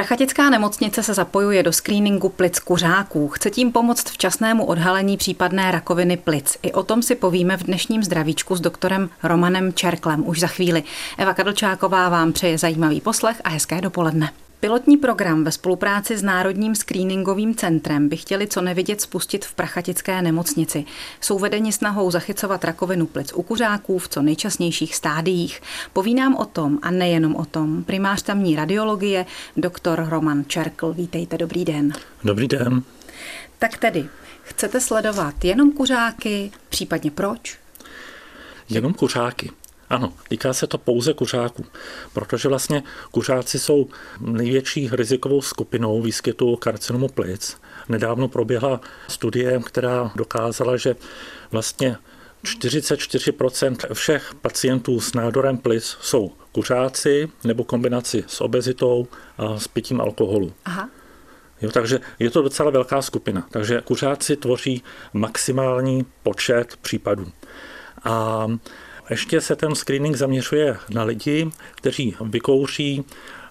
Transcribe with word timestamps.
Prachatická 0.00 0.50
nemocnice 0.50 1.02
se 1.02 1.14
zapojuje 1.14 1.62
do 1.62 1.72
screeningu 1.72 2.28
plic 2.28 2.58
kuřáků. 2.58 3.28
Chce 3.28 3.50
tím 3.50 3.72
pomoct 3.72 4.10
včasnému 4.10 4.64
odhalení 4.64 5.16
případné 5.16 5.70
rakoviny 5.70 6.16
plic. 6.16 6.56
I 6.62 6.72
o 6.72 6.82
tom 6.82 7.02
si 7.02 7.14
povíme 7.14 7.56
v 7.56 7.62
dnešním 7.62 8.04
zdravíčku 8.04 8.56
s 8.56 8.60
doktorem 8.60 9.10
Romanem 9.22 9.72
Čerklem 9.72 10.28
už 10.28 10.40
za 10.40 10.46
chvíli. 10.46 10.82
Eva 11.18 11.34
Kadlčáková 11.34 12.08
vám 12.08 12.32
přeje 12.32 12.58
zajímavý 12.58 13.00
poslech 13.00 13.40
a 13.44 13.48
hezké 13.48 13.80
dopoledne. 13.80 14.32
Pilotní 14.60 14.96
program 14.96 15.44
ve 15.44 15.52
spolupráci 15.52 16.16
s 16.16 16.22
Národním 16.22 16.74
screeningovým 16.74 17.54
centrem 17.54 18.08
by 18.08 18.16
chtěli 18.16 18.46
co 18.46 18.60
nevidět 18.60 19.00
spustit 19.00 19.44
v 19.44 19.54
prachatické 19.54 20.22
nemocnici. 20.22 20.84
Jsou 21.20 21.38
vedeni 21.38 21.72
snahou 21.72 22.10
zachycovat 22.10 22.64
rakovinu 22.64 23.06
plic 23.06 23.32
u 23.32 23.42
kuřáků 23.42 23.98
v 23.98 24.08
co 24.08 24.22
nejčasnějších 24.22 24.96
stádiích. 24.96 25.62
Poví 25.92 26.14
nám 26.14 26.34
o 26.36 26.44
tom 26.44 26.78
a 26.82 26.90
nejenom 26.90 27.36
o 27.36 27.44
tom 27.44 27.84
primář 27.84 28.22
tamní 28.22 28.56
radiologie, 28.56 29.26
doktor 29.56 30.06
Roman 30.08 30.44
Čerkl. 30.46 30.92
Vítejte, 30.92 31.38
dobrý 31.38 31.64
den. 31.64 31.92
Dobrý 32.24 32.48
den. 32.48 32.82
Tak 33.58 33.78
tedy, 33.78 34.08
chcete 34.42 34.80
sledovat 34.80 35.44
jenom 35.44 35.72
kuřáky, 35.72 36.50
případně 36.68 37.10
proč? 37.10 37.58
Jenom 38.68 38.94
kuřáky. 38.94 39.50
Ano, 39.90 40.12
týká 40.28 40.52
se 40.52 40.66
to 40.66 40.78
pouze 40.78 41.14
kuřáků, 41.14 41.64
protože 42.12 42.48
vlastně 42.48 42.82
kuřáci 43.10 43.58
jsou 43.58 43.88
největší 44.20 44.88
rizikovou 44.92 45.42
skupinou 45.42 46.02
výskytu 46.02 46.56
karcinomu 46.56 47.08
plic. 47.08 47.56
Nedávno 47.88 48.28
proběhla 48.28 48.80
studie, 49.08 49.60
která 49.66 50.12
dokázala, 50.16 50.76
že 50.76 50.96
vlastně 51.50 51.96
44% 52.44 53.94
všech 53.94 54.34
pacientů 54.34 55.00
s 55.00 55.14
nádorem 55.14 55.58
plic 55.58 55.96
jsou 56.00 56.32
kuřáci 56.52 57.28
nebo 57.44 57.64
kombinaci 57.64 58.24
s 58.26 58.40
obezitou 58.40 59.08
a 59.38 59.58
s 59.58 59.68
pitím 59.68 60.00
alkoholu. 60.00 60.52
Aha. 60.64 60.88
Jo, 61.62 61.70
takže 61.70 62.00
je 62.18 62.30
to 62.30 62.42
docela 62.42 62.70
velká 62.70 63.02
skupina. 63.02 63.46
Takže 63.50 63.80
kuřáci 63.84 64.36
tvoří 64.36 64.82
maximální 65.12 66.06
počet 66.22 66.76
případů. 66.76 67.32
A 68.04 68.46
ještě 69.10 69.40
se 69.40 69.56
ten 69.56 69.74
screening 69.74 70.16
zaměřuje 70.16 70.76
na 70.90 71.02
lidi, 71.04 71.50
kteří 71.74 72.16
vykouří 72.20 73.04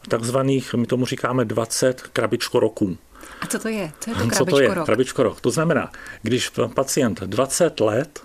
takzvaných, 0.07 0.73
my 0.73 0.87
tomu 0.87 1.05
říkáme 1.05 1.45
20 1.45 2.01
krabičkoroků. 2.01 2.97
A 3.41 3.47
co 3.47 3.59
to 3.59 3.67
je? 3.67 3.91
Co 3.99 4.09
je 4.09 4.15
to 4.15 4.35
co 4.35 4.45
to 4.45 4.61
je? 4.61 4.69
krabičkorok? 4.85 5.41
To 5.41 5.51
znamená, 5.51 5.91
když 6.21 6.51
pacient 6.73 7.21
20 7.21 7.79
let 7.79 8.19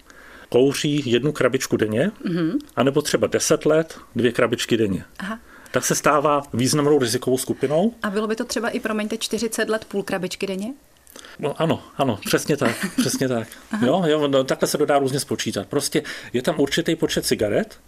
kouří 0.49 1.11
jednu 1.11 1.33
krabičku 1.33 1.77
denně, 1.77 2.11
mm-hmm. 2.25 2.53
anebo 2.77 3.03
třeba 3.03 3.27
10 3.27 3.67
let 3.67 3.99
dvě 4.17 4.33
krabičky 4.33 4.77
denně. 4.77 5.05
Aha 5.19 5.39
tak 5.75 5.85
se 5.85 5.95
stává 5.95 6.43
významnou 6.53 6.99
rizikovou 6.99 7.39
skupinou. 7.39 7.95
A 8.03 8.11
bylo 8.11 8.27
by 8.27 8.37
to 8.37 8.45
třeba 8.45 8.69
i, 8.69 8.81
promiňte, 8.81 9.17
40 9.17 9.69
let 9.69 9.85
půl 9.85 10.03
krabičky 10.03 10.47
denně? 10.47 10.75
No, 11.39 11.63
ano, 11.63 11.83
ano, 11.97 12.19
přesně 12.27 12.57
tak, 12.57 12.87
přesně 12.97 13.29
tak. 13.29 13.49
jo, 13.87 14.03
jo, 14.07 14.29
no, 14.29 14.45
takhle 14.45 14.69
se 14.69 14.79
to 14.79 14.87
dá 14.87 14.99
různě 14.99 15.21
spočítat. 15.21 15.67
Prostě 15.67 16.03
je 16.33 16.43
tam 16.43 16.61
určitý 16.61 16.97
počet 16.97 17.27
cigaret, 17.27 17.81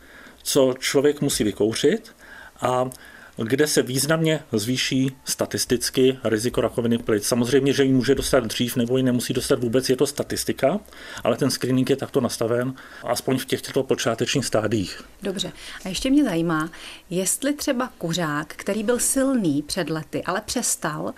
co 0.42 0.74
člověk 0.78 1.20
musí 1.20 1.44
vykouřit 1.44 2.12
a 2.60 2.90
kde 3.36 3.66
se 3.66 3.82
významně 3.82 4.40
zvýší 4.52 5.16
statisticky 5.24 6.18
riziko 6.24 6.60
rakoviny 6.60 6.98
plic. 6.98 7.26
Samozřejmě, 7.26 7.72
že 7.72 7.84
ji 7.84 7.92
může 7.92 8.14
dostat 8.14 8.44
dřív 8.44 8.76
nebo 8.76 8.96
ji 8.96 9.02
nemusí 9.02 9.32
dostat 9.32 9.58
vůbec, 9.58 9.90
je 9.90 9.96
to 9.96 10.06
statistika, 10.06 10.80
ale 11.24 11.36
ten 11.36 11.50
screening 11.50 11.90
je 11.90 11.96
takto 11.96 12.20
nastaven, 12.20 12.74
aspoň 13.04 13.38
v 13.38 13.44
těchto 13.44 13.82
počátečních 13.82 14.46
stádiích. 14.46 15.02
Dobře. 15.22 15.52
A 15.84 15.88
ještě 15.88 16.10
mě 16.10 16.24
zajímá, 16.24 16.70
jestli 17.10 17.52
třeba 17.52 17.92
kuřák, 17.98 18.54
který 18.56 18.82
byl 18.82 18.98
silný 18.98 19.62
před 19.62 19.90
lety, 19.90 20.22
ale 20.22 20.40
přestal, 20.40 21.14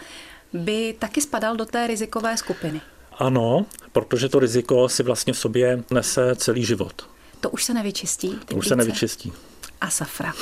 by 0.53 0.97
taky 0.99 1.21
spadal 1.21 1.57
do 1.57 1.65
té 1.65 1.87
rizikové 1.87 2.37
skupiny. 2.37 2.81
Ano, 3.19 3.67
protože 3.93 4.29
to 4.29 4.39
riziko 4.39 4.89
si 4.89 5.03
vlastně 5.03 5.33
v 5.33 5.39
sobě 5.39 5.85
nese 5.91 6.37
celý 6.37 6.65
život. 6.65 7.09
To 7.41 7.51
už 7.51 7.65
se 7.65 7.75
nevyčistí? 7.75 8.39
To 8.45 8.57
už 8.57 8.69
se 8.69 8.77
nevyčistí. 8.77 9.33
A 9.81 9.91
safra. 9.91 10.33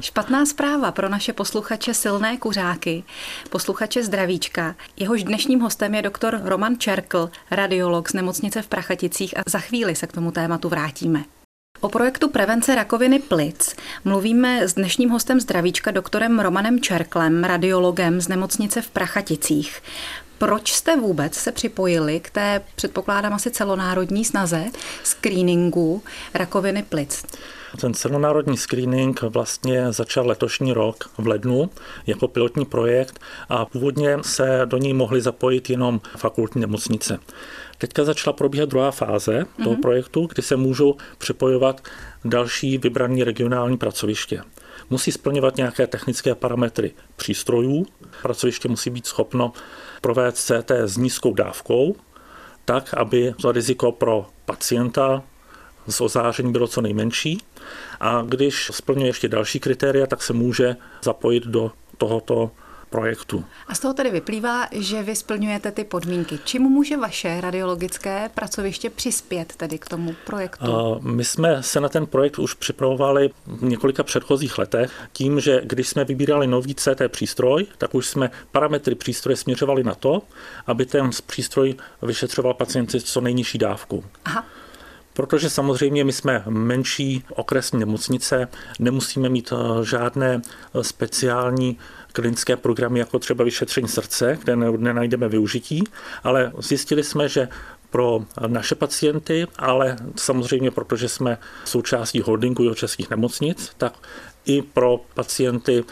Špatná 0.00 0.46
zpráva 0.46 0.92
pro 0.92 1.08
naše 1.08 1.32
posluchače 1.32 1.94
silné 1.94 2.36
kuřáky, 2.36 3.04
posluchače 3.50 4.04
zdravíčka. 4.04 4.74
Jehož 4.96 5.24
dnešním 5.24 5.60
hostem 5.60 5.94
je 5.94 6.02
doktor 6.02 6.40
Roman 6.44 6.78
Čerkl, 6.78 7.30
radiolog 7.50 8.10
z 8.10 8.12
nemocnice 8.12 8.62
v 8.62 8.68
Prachaticích 8.68 9.38
a 9.38 9.42
za 9.46 9.58
chvíli 9.58 9.96
se 9.96 10.06
k 10.06 10.12
tomu 10.12 10.30
tématu 10.30 10.68
vrátíme. 10.68 11.24
O 11.80 11.88
projektu 11.88 12.28
prevence 12.28 12.74
rakoviny 12.74 13.18
plic 13.18 13.76
mluvíme 14.04 14.68
s 14.68 14.74
dnešním 14.74 15.10
hostem 15.10 15.40
zdravíčka 15.40 15.90
doktorem 15.90 16.40
Romanem 16.40 16.80
Čerklem, 16.80 17.44
radiologem 17.44 18.20
z 18.20 18.28
nemocnice 18.28 18.82
v 18.82 18.90
Prachaticích. 18.90 19.82
Proč 20.38 20.72
jste 20.72 20.96
vůbec 20.96 21.34
se 21.34 21.52
připojili 21.52 22.20
k 22.20 22.30
té, 22.30 22.62
předpokládám 22.74 23.32
asi 23.32 23.50
celonárodní 23.50 24.24
snaze, 24.24 24.64
screeningu 25.04 26.02
rakoviny 26.34 26.82
plic? 26.82 27.24
Ten 27.80 27.94
celonárodní 27.94 28.56
screening 28.56 29.22
vlastně 29.22 29.92
začal 29.92 30.26
letošní 30.26 30.72
rok 30.72 31.10
v 31.18 31.26
lednu 31.26 31.70
jako 32.06 32.28
pilotní 32.28 32.64
projekt 32.64 33.20
a 33.48 33.64
původně 33.64 34.18
se 34.22 34.60
do 34.64 34.76
ní 34.76 34.94
mohly 34.94 35.20
zapojit 35.20 35.70
jenom 35.70 36.00
fakultní 36.16 36.60
nemocnice. 36.60 37.18
Teďka 37.78 38.04
začala 38.04 38.32
probíhat 38.32 38.68
druhá 38.68 38.90
fáze 38.90 39.40
mm-hmm. 39.40 39.62
toho 39.64 39.72
mhm. 39.72 39.82
projektu, 39.82 40.26
kdy 40.26 40.42
se 40.42 40.56
můžou 40.56 40.96
připojovat 41.18 41.80
další 42.24 42.78
vybraní 42.78 43.24
regionální 43.24 43.76
pracoviště. 43.76 44.42
Musí 44.90 45.12
splňovat 45.12 45.56
nějaké 45.56 45.86
technické 45.86 46.34
parametry 46.34 46.90
přístrojů. 47.16 47.86
Pracoviště 48.22 48.68
musí 48.68 48.90
být 48.90 49.06
schopno 49.06 49.52
provést 50.00 50.34
CT 50.34 50.70
s 50.70 50.96
nízkou 50.96 51.34
dávkou, 51.34 51.96
tak, 52.64 52.94
aby 52.94 53.34
to 53.42 53.52
riziko 53.52 53.92
pro 53.92 54.26
pacienta 54.44 55.22
z 55.88 56.00
ozáření 56.00 56.52
bylo 56.52 56.66
co 56.68 56.80
nejmenší. 56.80 57.38
A 58.00 58.22
když 58.26 58.70
splňuje 58.74 59.08
ještě 59.08 59.28
další 59.28 59.60
kritéria, 59.60 60.06
tak 60.06 60.22
se 60.22 60.32
může 60.32 60.76
zapojit 61.02 61.46
do 61.46 61.72
tohoto 61.98 62.50
projektu. 62.90 63.44
A 63.68 63.74
z 63.74 63.80
toho 63.80 63.94
tedy 63.94 64.10
vyplývá, 64.10 64.66
že 64.72 65.02
vy 65.02 65.16
splňujete 65.16 65.70
ty 65.72 65.84
podmínky. 65.84 66.38
Čím 66.44 66.62
může 66.62 66.96
vaše 66.96 67.40
radiologické 67.40 68.30
pracoviště 68.34 68.90
přispět 68.90 69.52
tedy 69.56 69.78
k 69.78 69.88
tomu 69.88 70.14
projektu? 70.26 71.00
My 71.00 71.24
jsme 71.24 71.62
se 71.62 71.80
na 71.80 71.88
ten 71.88 72.06
projekt 72.06 72.38
už 72.38 72.54
připravovali 72.54 73.30
v 73.46 73.62
několika 73.62 74.02
předchozích 74.02 74.58
letech 74.58 74.92
tím, 75.12 75.40
že 75.40 75.60
když 75.64 75.88
jsme 75.88 76.04
vybírali 76.04 76.46
nový 76.46 76.74
CT 76.74 77.02
přístroj, 77.08 77.66
tak 77.78 77.94
už 77.94 78.06
jsme 78.06 78.30
parametry 78.52 78.94
přístroje 78.94 79.36
směřovali 79.36 79.84
na 79.84 79.94
to, 79.94 80.22
aby 80.66 80.86
ten 80.86 81.10
přístroj 81.26 81.74
vyšetřoval 82.02 82.54
pacienty 82.54 83.00
co 83.00 83.20
nejnižší 83.20 83.58
dávku. 83.58 84.04
Aha. 84.24 84.44
Protože 85.18 85.50
samozřejmě 85.50 86.04
my 86.04 86.12
jsme 86.12 86.42
menší 86.48 87.24
okresní 87.34 87.78
nemocnice, 87.78 88.48
nemusíme 88.78 89.28
mít 89.28 89.52
eh, 89.52 89.84
žádné 89.84 90.42
eh, 90.42 90.84
speciální 90.84 91.78
klinické 92.12 92.56
programy, 92.56 92.98
jako 92.98 93.18
třeba 93.18 93.44
vyšetření 93.44 93.88
srdce, 93.88 94.38
kde 94.44 94.56
nenajdeme 94.56 95.28
využití, 95.28 95.84
ale 96.24 96.52
zjistili 96.58 97.04
jsme, 97.04 97.28
že 97.28 97.48
pro 97.90 98.24
naše 98.46 98.74
pacienty, 98.74 99.46
ale 99.56 99.96
samozřejmě 100.16 100.70
protože 100.70 101.08
jsme 101.08 101.38
součástí 101.64 102.20
holdingu 102.20 102.62
jeho 102.62 102.74
českých 102.74 103.10
nemocnic, 103.10 103.72
tak 103.78 103.94
i 104.46 104.62
pro 104.62 105.00
pacienty 105.14 105.84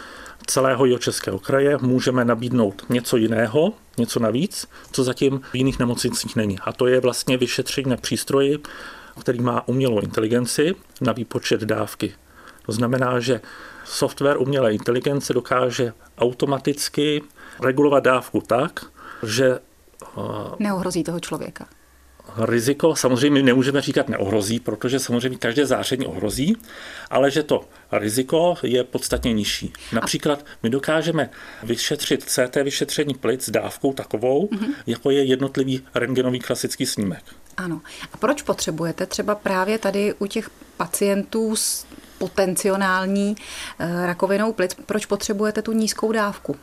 celého 0.47 0.87
jeho 0.87 0.98
českého 0.98 1.38
kraje 1.38 1.78
můžeme 1.81 2.25
nabídnout 2.25 2.82
něco 2.88 3.16
jiného, 3.16 3.72
něco 3.98 4.20
navíc, 4.20 4.69
co 4.93 5.04
zatím 5.04 5.41
v 5.53 5.54
jiných 5.54 5.78
nemocnicích 5.78 6.37
není. 6.37 6.58
A 6.58 6.72
to 6.72 6.87
je 6.87 7.00
vlastně 7.00 7.37
vyšetření 7.37 7.91
na 7.91 7.97
přístroji, 7.97 8.58
který 9.21 9.41
má 9.41 9.69
umělou 9.69 10.00
inteligenci 10.00 10.75
na 11.00 11.12
výpočet 11.12 11.60
dávky. 11.60 12.15
To 12.66 12.72
znamená, 12.72 13.21
že 13.21 13.41
software 13.84 14.38
umělé 14.38 14.75
inteligence 14.75 15.32
dokáže 15.32 15.93
automaticky 16.19 17.22
regulovat 17.62 18.05
dávku 18.05 18.40
tak, 18.40 18.87
že 19.23 19.58
neohrozí 20.58 21.05
toho 21.05 21.20
člověka 21.20 21.67
riziko 22.38 22.97
samozřejmě 22.97 23.43
nemůžeme 23.43 23.81
říkat 23.81 24.09
neohrozí, 24.09 24.61
protože 24.61 24.99
samozřejmě 24.99 25.38
každé 25.38 25.67
záření 25.67 26.06
ohrozí, 26.06 26.56
ale 27.11 27.31
že 27.31 27.43
to 27.43 27.65
riziko 27.93 28.55
je 28.62 28.85
podstatně 28.85 29.33
nižší. 29.33 29.73
Například 29.93 30.47
my 30.62 30.71
dokážeme 30.71 31.31
vyšetřit 31.62 32.25
CT 32.25 32.56
vyšetření 32.62 33.15
plic 33.15 33.44
s 33.44 33.50
dávkou 33.50 33.93
takovou, 33.93 34.47
mm-hmm. 34.47 34.75
jako 34.87 35.11
je 35.11 35.25
jednotlivý 35.25 35.83
rentgenový 35.94 36.41
klasický 36.41 36.87
snímek. 36.87 37.23
Ano. 37.56 37.81
A 38.12 38.17
proč 38.17 38.43
potřebujete 38.43 39.06
třeba 39.06 39.35
právě 39.35 39.79
tady 39.79 40.15
u 40.19 40.27
těch 40.27 40.50
pacientů 40.77 41.56
s 41.56 41.87
potenciální 42.19 43.37
eh, 43.79 44.06
rakovinou 44.06 44.53
plic, 44.53 44.77
proč 44.87 45.06
potřebujete 45.06 45.62
tu 45.62 45.73
nízkou 45.73 46.12
dávku? 46.12 46.56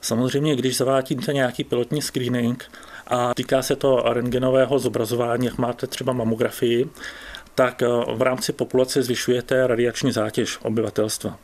Samozřejmě, 0.00 0.56
když 0.56 0.76
zavádíte 0.76 1.32
nějaký 1.32 1.64
pilotní 1.64 2.02
screening, 2.02 2.70
a 3.06 3.34
týká 3.34 3.62
se 3.62 3.76
to 3.76 4.02
rengenového 4.06 4.78
zobrazování, 4.78 5.46
jak 5.46 5.58
máte 5.58 5.86
třeba 5.86 6.12
mamografii, 6.12 6.90
tak 7.54 7.82
eh, 7.82 7.86
v 8.14 8.22
rámci 8.22 8.52
populace 8.52 9.02
zvyšujete 9.02 9.66
radiační 9.66 10.12
zátěž 10.12 10.58
obyvatelstva. 10.62 11.38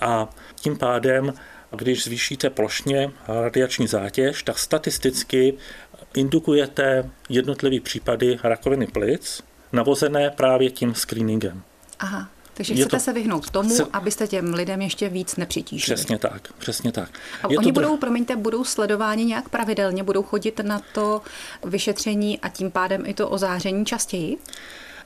A 0.00 0.28
tím 0.54 0.78
pádem 0.78 1.32
když 1.76 2.04
zvýšíte 2.04 2.50
plošně 2.50 3.10
radiační 3.28 3.86
zátěž, 3.86 4.42
tak 4.42 4.58
statisticky 4.58 5.54
indukujete 6.14 7.10
jednotlivé 7.28 7.80
případy 7.80 8.38
rakoviny 8.42 8.86
plic, 8.86 9.42
navozené 9.72 10.30
právě 10.30 10.70
tím 10.70 10.94
screeningem. 10.94 11.62
Aha. 11.98 12.28
Takže 12.54 12.74
chcete 12.74 12.96
to, 12.96 13.00
se 13.00 13.12
vyhnout 13.12 13.50
tomu, 13.50 13.70
se, 13.70 13.84
abyste 13.92 14.28
těm 14.28 14.54
lidem 14.54 14.82
ještě 14.82 15.08
víc 15.08 15.36
nepřitížili. 15.36 15.96
Přesně 15.96 16.18
tak, 16.18 16.52
přesně 16.52 16.92
tak. 16.92 17.10
A 17.42 17.52
je 17.52 17.58
oni 17.58 17.72
to 17.72 17.72
budou, 17.72 17.96
promiňte, 17.96 18.36
budou 18.36 18.64
sledováni 18.64 19.24
nějak 19.24 19.48
pravidelně, 19.48 20.02
budou 20.02 20.22
chodit 20.22 20.60
na 20.62 20.80
to 20.94 21.22
vyšetření 21.64 22.40
a 22.40 22.48
tím 22.48 22.70
pádem 22.70 23.06
i 23.06 23.14
to 23.14 23.28
ozáření 23.28 23.84
častěji? 23.84 24.38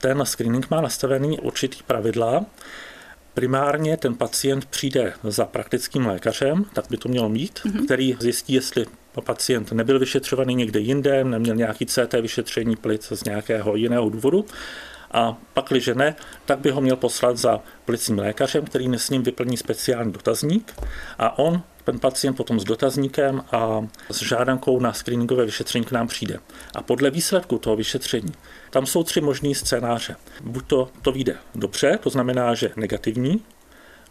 Ten 0.01 0.25
screening 0.25 0.69
má 0.69 0.81
nastavený 0.81 1.39
určitý 1.39 1.83
pravidla. 1.83 2.45
Primárně 3.33 3.97
ten 3.97 4.15
pacient 4.15 4.65
přijde 4.65 5.13
za 5.23 5.45
praktickým 5.45 6.07
lékařem, 6.07 6.65
tak 6.73 6.85
by 6.89 6.97
to 6.97 7.09
mělo 7.09 7.29
mít, 7.29 7.59
mm-hmm. 7.59 7.85
který 7.85 8.15
zjistí, 8.19 8.53
jestli 8.53 8.85
pacient 9.21 9.71
nebyl 9.71 9.99
vyšetřovaný 9.99 10.55
někde 10.55 10.79
jinde, 10.79 11.23
neměl 11.23 11.55
nějaký 11.55 11.85
CT 11.85 12.13
vyšetření 12.21 12.75
plic 12.75 13.11
z 13.11 13.23
nějakého 13.23 13.75
jiného 13.75 14.09
důvodu 14.09 14.45
a 15.17 15.37
pakliže 15.53 15.95
ne, 15.95 16.15
tak 16.45 16.59
by 16.59 16.71
ho 16.71 16.81
měl 16.81 16.95
poslat 16.95 17.37
za 17.37 17.59
plicním 17.85 18.19
lékařem, 18.19 18.65
který 18.65 18.89
s 18.97 19.09
ním 19.09 19.23
vyplní 19.23 19.57
speciální 19.57 20.11
dotazník 20.11 20.73
a 21.17 21.39
on, 21.39 21.61
ten 21.83 21.99
pacient 21.99 22.33
potom 22.33 22.59
s 22.59 22.63
dotazníkem 22.63 23.43
a 23.51 23.87
s 24.09 24.21
žádankou 24.21 24.79
na 24.79 24.93
screeningové 24.93 25.45
vyšetření 25.45 25.85
k 25.85 25.91
nám 25.91 26.07
přijde. 26.07 26.39
A 26.75 26.81
podle 26.81 27.09
výsledku 27.09 27.57
toho 27.57 27.75
vyšetření, 27.75 28.31
tam 28.69 28.85
jsou 28.85 29.03
tři 29.03 29.21
možný 29.21 29.55
scénáře. 29.55 30.15
Buď 30.41 30.67
to, 30.67 30.89
to 31.01 31.11
vyjde 31.11 31.35
dobře, 31.55 31.99
to 32.03 32.09
znamená, 32.09 32.55
že 32.55 32.71
negativní, 32.75 33.41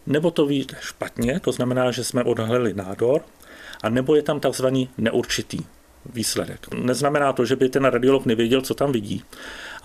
nebo 0.05 0.31
to 0.31 0.45
vyjde 0.45 0.77
špatně, 0.79 1.39
to 1.39 1.51
znamená, 1.51 1.91
že 1.91 2.03
jsme 2.03 2.23
odhalili 2.23 2.73
nádor, 2.73 3.21
a 3.83 3.89
nebo 3.89 4.15
je 4.15 4.21
tam 4.21 4.39
takzvaný 4.39 4.89
neurčitý 4.97 5.59
výsledek. 6.13 6.73
Neznamená 6.73 7.33
to, 7.33 7.45
že 7.45 7.55
by 7.55 7.69
ten 7.69 7.85
radiolog 7.85 8.25
nevěděl, 8.25 8.61
co 8.61 8.73
tam 8.73 8.91
vidí, 8.91 9.23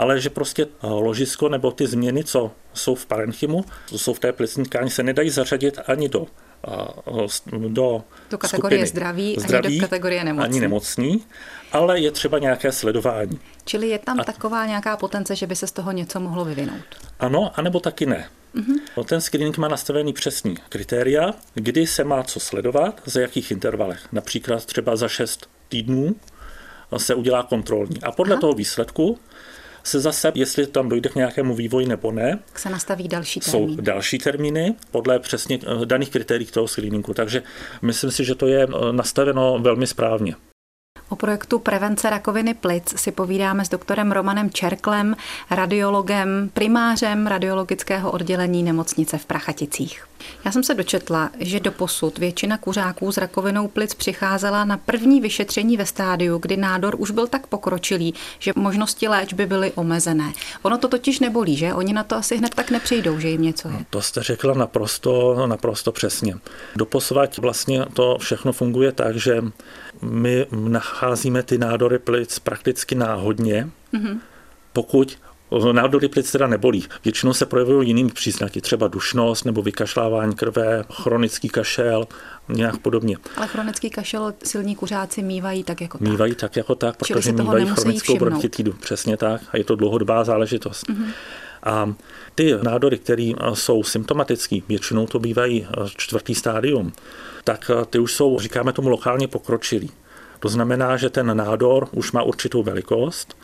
ale 0.03 0.21
že 0.21 0.31
prostě 0.31 0.63
eh, 0.63 0.87
ložisko 0.87 1.49
nebo 1.49 1.71
ty 1.71 1.87
změny, 1.87 2.25
co 2.25 2.51
jsou 2.75 2.95
v 2.95 3.07
parenchymu, 3.07 3.65
co 3.87 3.99
jsou 3.99 4.15
v 4.15 4.19
té 4.19 4.33
plicní 4.33 4.65
tkáni, 4.65 4.91
se 4.91 5.03
nedají 5.03 5.31
zařadit 5.31 5.79
ani 5.87 6.09
do 6.09 6.27
eh, 6.69 7.69
do, 7.69 8.05
do 8.31 8.39
kategorie 8.39 8.87
zdraví, 8.87 9.37
zdraví, 9.39 9.67
ani 9.67 9.81
do 9.81 9.87
kategorie 9.87 10.25
nemocní. 10.25 10.45
Ani 10.45 10.61
nemocní, 10.61 11.25
ale 11.73 12.01
je 12.01 12.11
třeba 12.11 12.39
nějaké 12.39 12.73
sledování. 12.73 13.39
Čili 13.65 13.89
je 13.89 13.99
tam 13.99 14.21
a... 14.21 14.25
taková 14.25 14.67
nějaká 14.67 14.97
potence, 14.97 15.37
že 15.37 15.47
by 15.47 15.57
se 15.57 15.67
z 15.67 15.73
toho 15.73 15.93
něco 15.93 16.21
mohlo 16.21 16.45
vyvinout? 16.45 16.85
Ano, 17.21 17.53
anebo 17.55 17.81
taky 17.81 18.07
ne. 18.07 18.29
Mm-hmm. 18.55 19.05
Ten 19.05 19.21
screening 19.21 19.59
má 19.59 19.69
nastavený 19.69 20.13
přesný 20.13 20.57
kritéria, 20.69 21.35
kdy 21.55 21.87
se 21.87 22.05
má 22.05 22.23
co 22.23 22.41
sledovat, 22.41 23.01
za 23.05 23.21
jakých 23.21 23.51
intervalech. 23.51 24.13
Například 24.13 24.67
třeba 24.67 24.97
za 24.97 25.09
6 25.09 25.49
týdnů 25.69 26.17
se 26.97 27.15
udělá 27.15 27.43
kontrolní. 27.43 28.03
A 28.03 28.13
podle 28.13 28.35
Aha. 28.35 28.41
toho 28.41 28.53
výsledku 28.53 29.19
se 29.85 30.01
zase, 30.01 30.33
jestli 30.35 30.67
tam 30.67 30.89
dojde 30.89 31.09
k 31.09 31.15
nějakému 31.15 31.55
vývoji 31.55 31.87
nebo 31.87 32.13
ne, 32.13 32.39
se 32.55 32.71
nastaví 32.71 33.09
další 33.09 33.41
termín. 33.41 33.77
Jsou 33.77 33.83
další 33.83 34.19
termíny 34.19 34.75
podle 34.91 35.19
přesně 35.19 35.59
eh, 35.63 35.87
daných 35.87 36.11
kritérií 36.11 36.47
toho 36.47 36.69
screeningu. 36.69 37.15
Takže 37.15 37.43
myslím 37.83 38.11
si, 38.11 38.25
že 38.25 38.35
to 38.35 38.47
je 38.47 38.63
eh, 38.63 38.93
nastaveno 38.93 39.59
velmi 39.59 39.87
správně. 39.87 40.35
O 41.13 41.17
projektu 41.17 41.59
prevence 41.59 42.11
rakoviny 42.11 42.55
plic 42.55 42.95
si 42.97 43.13
povídáme 43.13 43.65
s 43.65 43.69
doktorem 43.69 44.13
Romanem 44.13 44.51
Čerklem, 44.51 45.17
radiologem, 45.51 46.51
primářem 46.55 47.27
radiologického 47.27 48.11
oddělení 48.11 48.63
nemocnice 48.63 49.19
v 49.19 49.27
Prachaticích. 49.27 50.05
Já 50.45 50.53
jsem 50.53 50.63
se 50.65 50.75
dočetla, 50.75 51.31
že 51.41 51.61
do 51.61 51.73
posud 51.73 52.19
většina 52.19 52.59
kuřáků 52.59 53.13
s 53.13 53.17
rakovinou 53.17 53.69
plic 53.69 53.95
přicházela 53.95 54.65
na 54.65 54.77
první 54.77 55.21
vyšetření 55.21 55.77
ve 55.77 55.87
stádiu, 55.87 56.39
kdy 56.39 56.57
nádor 56.57 56.95
už 56.99 57.11
byl 57.11 57.27
tak 57.27 57.47
pokročilý, 57.47 58.15
že 58.39 58.53
možnosti 58.57 59.09
léčby 59.09 59.47
byly 59.47 59.73
omezené. 59.73 60.33
Ono 60.63 60.79
to 60.79 60.89
totiž 60.89 61.21
nebolí, 61.21 61.57
že? 61.57 61.75
Oni 61.75 61.93
na 61.93 62.05
to 62.05 62.17
asi 62.17 62.37
hned 62.37 62.55
tak 62.55 62.71
nepřijdou, 62.71 63.19
že 63.19 63.29
jim 63.29 63.43
něco 63.43 63.69
je. 63.69 63.75
No, 63.75 63.85
to 63.91 64.03
jste 64.03 64.23
řekla 64.23 64.55
naprosto, 64.55 65.47
naprosto 65.47 65.93
přesně. 65.93 66.35
Doposvat 66.77 67.39
vlastně 67.39 67.85
to 67.93 68.19
všechno 68.21 68.53
funguje 68.53 68.93
tak, 68.93 69.17
že 69.17 69.43
my 70.03 70.47
nacházíme 70.51 71.43
ty 71.43 71.59
nádory 71.59 71.99
plic 71.99 72.39
prakticky 72.39 72.95
náhodně, 72.95 73.69
mm-hmm. 73.95 74.19
pokud 74.73 75.19
Nádory 75.73 76.09
plic 76.09 76.33
teda 76.33 76.47
nebolí. 76.47 76.85
Většinou 77.05 77.33
se 77.33 77.47
projevují 77.47 77.89
jinými 77.89 78.11
příznaky, 78.11 78.61
třeba 78.61 78.89
dušnost 78.89 79.45
nebo 79.45 79.63
vykašlávání 79.63 80.35
krve, 80.35 80.85
chronický 80.93 81.49
kašel, 81.49 82.09
nějak 82.49 82.79
podobně. 82.79 83.17
Ale 83.37 83.47
chronický 83.47 83.91
kašel 83.91 84.35
silní 84.45 84.77
kuřáci 84.77 85.23
mývají 85.23 85.65
tak 85.65 85.81
jako 85.81 85.99
tak. 85.99 86.09
Mývají 86.09 86.35
tak 86.35 86.57
jako 86.57 86.75
tak, 86.75 86.97
protože 86.97 87.33
mývají 87.33 87.67
chronickou 87.67 88.19
bronchitidu. 88.19 88.73
Přesně 88.73 89.17
tak. 89.17 89.41
A 89.53 89.57
je 89.57 89.65
to 89.65 89.77
dlouhodobá 89.77 90.25
záležitost. 90.25 90.89
Mm-hmm. 90.89 91.07
A 91.63 91.95
ty 92.35 92.55
nádory, 92.63 92.99
které 92.99 93.33
jsou 93.55 93.83
symptomatické, 93.83 94.59
většinou 94.69 95.07
to 95.07 95.19
bývají 95.19 95.67
čtvrtý 95.97 96.35
stádium, 96.35 96.93
tak 97.45 97.71
ty 97.91 97.99
už 97.99 98.15
jsou, 98.15 98.39
říkáme 98.39 98.73
tomu, 98.73 98.89
lokálně 98.89 99.29
pokročilý. 99.29 99.91
To 100.41 100.49
znamená, 100.49 100.97
že 100.97 101.11
ten 101.11 101.37
nádor 101.37 101.89
už 101.93 102.13
má 102.13 102.23
určitou 102.23 102.63
velikost, 102.63 103.37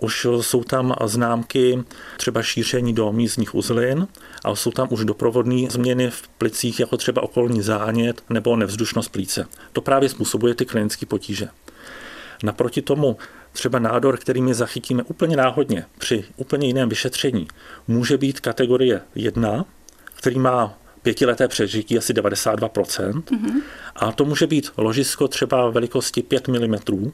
už 0.00 0.26
jsou 0.40 0.64
tam 0.64 0.94
známky 1.04 1.84
třeba 2.16 2.42
šíření 2.42 2.94
do 2.94 3.12
místních 3.12 3.54
uzlin 3.54 4.08
a 4.44 4.54
jsou 4.54 4.70
tam 4.70 4.88
už 4.90 5.04
doprovodné 5.04 5.70
změny 5.70 6.10
v 6.10 6.28
plicích, 6.28 6.80
jako 6.80 6.96
třeba 6.96 7.22
okolní 7.22 7.62
zánět 7.62 8.22
nebo 8.30 8.56
nevzdušnost 8.56 9.08
plíce. 9.12 9.46
To 9.72 9.80
právě 9.80 10.08
způsobuje 10.08 10.54
ty 10.54 10.66
klinické 10.66 11.06
potíže. 11.06 11.48
Naproti 12.42 12.82
tomu 12.82 13.16
třeba 13.52 13.78
nádor, 13.78 14.16
který 14.16 14.42
my 14.42 14.54
zachytíme 14.54 15.02
úplně 15.02 15.36
náhodně 15.36 15.84
při 15.98 16.24
úplně 16.36 16.66
jiném 16.66 16.88
vyšetření, 16.88 17.48
může 17.88 18.18
být 18.18 18.40
kategorie 18.40 19.00
1, 19.14 19.64
který 20.14 20.38
má 20.38 20.78
pětileté 21.02 21.48
přežití 21.48 21.98
asi 21.98 22.12
92%. 22.12 23.12
Mm-hmm. 23.12 23.62
A 23.96 24.12
to 24.12 24.24
může 24.24 24.46
být 24.46 24.70
ložisko 24.76 25.28
třeba 25.28 25.70
velikosti 25.70 26.22
5 26.22 26.48
mm, 26.48 27.10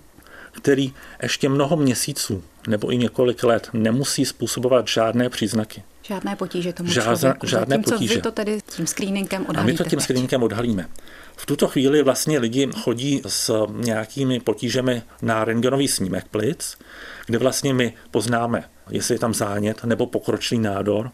který 0.52 0.92
ještě 1.22 1.48
mnoho 1.48 1.76
měsíců 1.76 2.42
nebo 2.69 2.92
i 2.92 2.96
několik 2.96 3.44
let 3.44 3.69
nemusí 3.72 4.25
způsobovat 4.25 4.88
žádné 4.88 5.28
příznaky. 5.28 5.82
Žádné 6.02 6.36
potíže 6.36 6.72
tomu 6.72 6.90
Žádné, 6.90 7.16
člověku. 7.16 7.46
Žádné 7.46 7.76
Zatímco 7.76 7.90
potíže. 7.90 8.14
vy 8.14 8.20
to 8.22 8.31
tedy 8.31 8.58
tím 8.76 8.86
screeningem 8.86 9.46
odhalíte. 9.48 9.60
A 9.60 9.72
my 9.72 9.78
to 9.78 9.84
tím 9.84 10.00
screeningem 10.00 10.42
odhalíme. 10.42 10.88
V 11.36 11.46
tuto 11.46 11.69
chvíli 11.69 12.02
vlastně 12.02 12.38
lidi 12.38 12.69
chodí 12.76 13.22
s 13.26 13.66
nějakými 13.72 14.41
potížemi 14.41 15.03
na 15.22 15.44
rengenový 15.44 15.88
snímek 15.88 16.24
plic, 16.31 16.79
kde 17.26 17.38
vlastně 17.38 17.74
my 17.74 17.94
poznáme, 18.10 18.64
jestli 18.91 19.14
je 19.14 19.19
tam 19.19 19.34
zánět 19.34 19.84
nebo 19.84 20.06
pokročilý 20.06 20.60
nádor, 20.60 21.10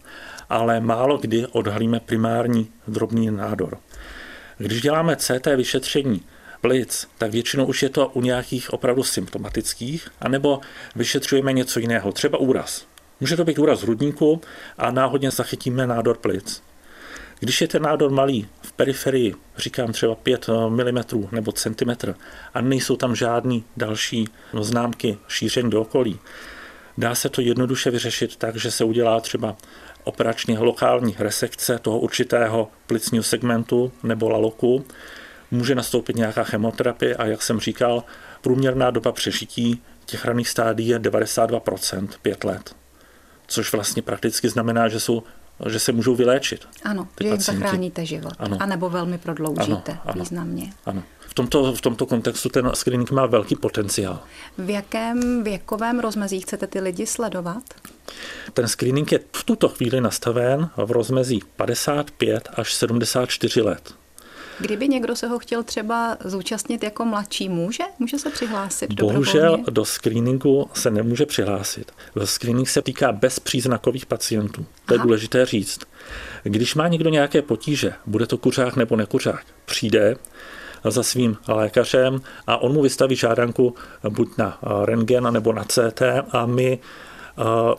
ale 0.50 0.80
málo 0.80 1.18
kdy 1.18 1.46
odhalíme 1.46 2.00
primární 2.00 2.68
drobný 2.88 3.30
nádor. 3.30 3.78
Když 4.58 4.82
děláme 4.82 5.16
CT 5.16 5.46
vyšetření 5.56 6.22
plic, 6.60 7.08
tak 7.18 7.30
většinou 7.30 7.66
už 7.66 7.82
je 7.82 7.88
to 7.88 8.08
u 8.08 8.22
nějakých 8.22 8.72
opravdu 8.72 9.02
symptomatických, 9.02 10.08
anebo 10.20 10.60
vyšetřujeme 10.96 11.52
něco 11.52 11.80
jiného, 11.80 12.12
třeba 12.12 12.38
úraz. 12.38 12.86
Může 13.20 13.36
to 13.36 13.44
být 13.44 13.58
úraz 13.58 13.82
hrudníku 13.82 14.40
a 14.78 14.90
náhodně 14.90 15.30
zachytíme 15.30 15.86
nádor 15.86 16.16
plic. 16.16 16.62
Když 17.40 17.60
je 17.60 17.68
ten 17.68 17.82
nádor 17.82 18.10
malý 18.10 18.48
v 18.62 18.72
periferii, 18.72 19.34
říkám 19.56 19.92
třeba 19.92 20.14
5 20.14 20.46
mm 20.68 20.98
nebo 21.32 21.52
centimetr, 21.52 22.14
a 22.54 22.60
nejsou 22.60 22.96
tam 22.96 23.14
žádný 23.14 23.64
další 23.76 24.28
známky 24.60 25.18
šíření 25.28 25.70
do 25.70 25.80
okolí, 25.80 26.18
dá 26.98 27.14
se 27.14 27.28
to 27.28 27.40
jednoduše 27.40 27.90
vyřešit 27.90 28.36
tak, 28.36 28.56
že 28.56 28.70
se 28.70 28.84
udělá 28.84 29.20
třeba 29.20 29.56
operačně 30.04 30.58
lokální 30.58 31.16
resekce 31.18 31.78
toho 31.78 31.98
určitého 31.98 32.68
plicního 32.86 33.24
segmentu 33.24 33.92
nebo 34.02 34.28
laloku, 34.28 34.84
může 35.50 35.74
nastoupit 35.74 36.16
nějaká 36.16 36.44
chemoterapie 36.44 37.16
a 37.16 37.26
jak 37.26 37.42
jsem 37.42 37.60
říkal, 37.60 38.04
průměrná 38.40 38.90
doba 38.90 39.12
přežití 39.12 39.82
těch 40.06 40.24
raných 40.24 40.48
stádií 40.48 40.88
je 40.88 40.98
92%, 40.98 42.08
5 42.22 42.44
let. 42.44 42.76
Což 43.46 43.72
vlastně 43.72 44.02
prakticky 44.02 44.48
znamená, 44.48 44.88
že, 44.88 45.00
jsou, 45.00 45.22
že 45.68 45.78
se 45.78 45.92
můžou 45.92 46.14
vyléčit. 46.14 46.68
Ano, 46.84 47.08
že 47.20 47.28
jim 47.28 47.40
zachráníte 47.40 48.06
život. 48.06 48.32
Ano. 48.38 48.56
A 48.60 48.66
nebo 48.66 48.90
velmi 48.90 49.18
prodloužíte 49.18 49.92
ano, 49.92 50.00
ano, 50.04 50.20
významně. 50.20 50.72
Ano. 50.86 51.02
V 51.30 51.34
tomto, 51.34 51.72
v 51.74 51.80
tomto 51.80 52.06
kontextu 52.06 52.48
ten 52.48 52.70
screening 52.74 53.10
má 53.10 53.26
velký 53.26 53.56
potenciál. 53.56 54.18
V 54.58 54.70
jakém 54.70 55.44
věkovém 55.44 56.00
rozmezí 56.00 56.40
chcete 56.40 56.66
ty 56.66 56.80
lidi 56.80 57.06
sledovat? 57.06 57.62
Ten 58.54 58.68
screening 58.68 59.12
je 59.12 59.20
v 59.36 59.44
tuto 59.44 59.68
chvíli 59.68 60.00
nastaven 60.00 60.70
v 60.76 60.90
rozmezí 60.90 61.40
55 61.56 62.48
až 62.54 62.74
74 62.74 63.60
let. 63.62 63.94
Kdyby 64.60 64.88
někdo 64.88 65.16
se 65.16 65.28
ho 65.28 65.38
chtěl 65.38 65.62
třeba 65.62 66.16
zúčastnit 66.24 66.82
jako 66.82 67.04
mladší, 67.04 67.48
může? 67.48 67.84
Může 67.98 68.18
se 68.18 68.30
přihlásit 68.30 68.92
Bohužel 68.92 69.42
dobrovolně? 69.42 69.64
do 69.70 69.84
screeningu 69.84 70.70
se 70.74 70.90
nemůže 70.90 71.26
přihlásit. 71.26 71.92
Screening 72.24 72.68
se 72.68 72.82
týká 72.82 73.12
bezpříznakových 73.12 74.06
pacientů. 74.06 74.62
To 74.86 74.94
Aha. 74.94 74.94
je 74.94 74.98
důležité 74.98 75.46
říct. 75.46 75.80
Když 76.42 76.74
má 76.74 76.88
někdo 76.88 77.10
nějaké 77.10 77.42
potíže, 77.42 77.92
bude 78.06 78.26
to 78.26 78.38
kuřák 78.38 78.76
nebo 78.76 78.96
nekuřák, 78.96 79.44
přijde 79.64 80.16
za 80.84 81.02
svým 81.02 81.36
lékařem 81.48 82.20
a 82.46 82.56
on 82.56 82.72
mu 82.72 82.82
vystaví 82.82 83.16
žádanku 83.16 83.74
buď 84.08 84.28
na 84.38 84.58
rengen 84.84 85.32
nebo 85.32 85.52
na 85.52 85.64
CT 85.64 86.02
a 86.32 86.46
my 86.46 86.78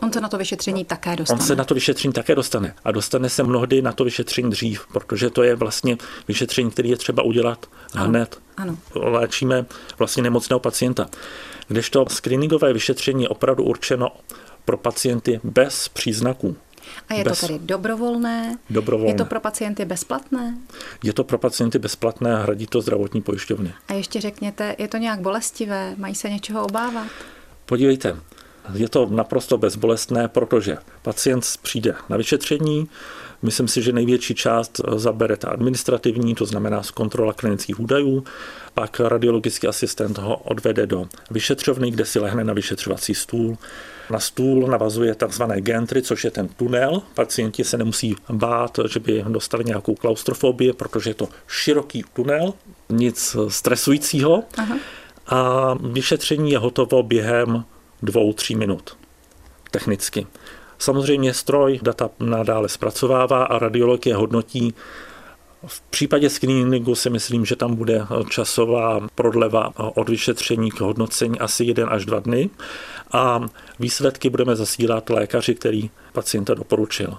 On 0.00 0.12
se 0.12 0.20
na 0.20 0.28
to 0.28 0.38
vyšetření 0.38 0.84
také 0.84 1.16
dostane. 1.16 1.40
On 1.40 1.46
se 1.46 1.56
na 1.56 1.64
to 1.64 1.74
vyšetření 1.74 2.12
také 2.12 2.34
dostane. 2.34 2.74
A 2.84 2.90
dostane 2.90 3.28
se 3.28 3.42
mnohdy 3.42 3.82
na 3.82 3.92
to 3.92 4.04
vyšetření 4.04 4.50
dřív, 4.50 4.86
protože 4.92 5.30
to 5.30 5.42
je 5.42 5.54
vlastně 5.54 5.96
vyšetření, 6.28 6.70
které 6.70 6.88
je 6.88 6.96
třeba 6.96 7.22
udělat 7.22 7.66
ano. 7.94 8.08
hned. 8.08 8.38
Ano. 8.56 8.78
Léčíme 8.94 9.66
vlastně 9.98 10.22
nemocného 10.22 10.60
pacienta. 10.60 11.08
Kdežto 11.68 12.04
screeningové 12.08 12.72
vyšetření 12.72 13.22
je 13.22 13.28
opravdu 13.28 13.64
určeno 13.64 14.08
pro 14.64 14.76
pacienty 14.76 15.40
bez 15.44 15.88
příznaků. 15.88 16.56
A 17.08 17.14
je 17.14 17.24
bez, 17.24 17.40
to 17.40 17.46
tedy 17.46 17.58
dobrovolné? 17.58 18.58
Dobrovolné. 18.70 19.12
Je 19.12 19.16
to 19.16 19.24
pro 19.24 19.40
pacienty 19.40 19.84
bezplatné? 19.84 20.58
Je 21.02 21.12
to 21.12 21.24
pro 21.24 21.38
pacienty 21.38 21.78
bezplatné 21.78 22.34
a 22.34 22.42
hradí 22.42 22.66
to 22.66 22.80
zdravotní 22.80 23.22
pojišťovny. 23.22 23.74
A 23.88 23.92
ještě 23.92 24.20
řekněte, 24.20 24.76
je 24.78 24.88
to 24.88 24.96
nějak 24.96 25.20
bolestivé? 25.20 25.94
Mají 25.98 26.14
se 26.14 26.30
něčeho 26.30 26.64
obávat? 26.64 27.06
Podívejte, 27.66 28.16
je 28.74 28.88
to 28.88 29.06
naprosto 29.06 29.58
bezbolestné, 29.58 30.28
protože 30.28 30.76
pacient 31.02 31.44
přijde 31.62 31.94
na 32.08 32.16
vyšetření, 32.16 32.88
Myslím 33.42 33.68
si, 33.68 33.82
že 33.82 33.92
největší 33.92 34.34
část 34.34 34.80
zabere 34.96 35.36
ta 35.36 35.48
administrativní, 35.48 36.34
to 36.34 36.46
znamená 36.46 36.82
z 36.82 36.90
kontrola 36.90 37.32
klinických 37.32 37.80
údajů, 37.80 38.24
pak 38.74 39.00
radiologický 39.00 39.68
asistent 39.68 40.18
ho 40.18 40.36
odvede 40.36 40.86
do 40.86 41.08
vyšetřovny, 41.30 41.90
kde 41.90 42.04
si 42.04 42.18
lehne 42.18 42.44
na 42.44 42.52
vyšetřovací 42.52 43.14
stůl. 43.14 43.58
Na 44.10 44.20
stůl 44.20 44.66
navazuje 44.66 45.14
tzv. 45.14 45.42
gantry, 45.56 46.02
což 46.02 46.24
je 46.24 46.30
ten 46.30 46.48
tunel. 46.48 47.02
Pacienti 47.14 47.64
se 47.64 47.78
nemusí 47.78 48.16
bát, 48.30 48.78
že 48.88 49.00
by 49.00 49.24
dostali 49.28 49.64
nějakou 49.64 49.94
klaustrofobii, 49.94 50.72
protože 50.72 51.10
je 51.10 51.14
to 51.14 51.28
široký 51.48 52.04
tunel, 52.12 52.54
nic 52.88 53.36
stresujícího. 53.48 54.44
Aha. 54.56 54.78
A 55.26 55.74
vyšetření 55.74 56.50
je 56.50 56.58
hotovo 56.58 57.02
během 57.02 57.64
dvou, 58.02 58.32
tří 58.32 58.54
minut 58.54 58.96
technicky. 59.72 60.26
Samozřejmě 60.82 61.34
stroj 61.34 61.80
data 61.82 62.10
nadále 62.20 62.68
zpracovává 62.68 63.44
a 63.44 63.58
radiolog 63.58 64.06
je 64.06 64.14
hodnotí. 64.14 64.74
V 65.66 65.80
případě 65.80 66.30
screeningu 66.30 66.94
si 66.94 67.10
myslím, 67.10 67.44
že 67.44 67.56
tam 67.56 67.74
bude 67.76 68.06
časová 68.30 69.08
prodleva 69.14 69.72
od 69.76 70.08
vyšetření 70.08 70.70
k 70.70 70.80
hodnocení 70.80 71.38
asi 71.38 71.64
jeden 71.64 71.88
až 71.90 72.04
dva 72.04 72.20
dny 72.20 72.50
a 73.12 73.40
výsledky 73.78 74.30
budeme 74.30 74.56
zasílat 74.56 75.10
lékaři, 75.10 75.54
který 75.54 75.90
pacienta 76.12 76.54
doporučil. 76.54 77.18